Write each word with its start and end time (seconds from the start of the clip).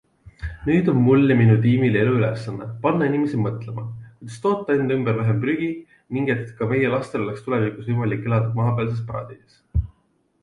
Nüüd 0.67 0.87
on 0.91 1.01
mul 1.07 1.31
ja 1.31 1.35
minu 1.39 1.55
tiimil 1.63 1.97
elu 2.03 2.13
ülesanne, 2.19 2.67
panna 2.85 3.09
inimesi 3.11 3.41
mõtlema, 3.41 3.83
kuidas 4.21 4.39
toota 4.45 4.77
enda 4.77 4.97
ümber 5.01 5.19
vähem 5.19 5.43
prügi 5.43 5.69
ning 6.17 6.31
et 6.35 6.49
ka 6.61 6.69
meie 6.71 6.89
lastel 6.95 7.27
oleks 7.27 7.45
tulevikus 7.49 7.91
võimalik 7.91 8.25
elada 8.31 8.49
maapealses 8.61 9.05
paradiisis. 9.11 9.63